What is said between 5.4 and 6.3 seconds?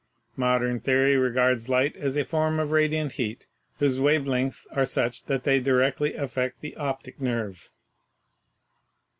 they directly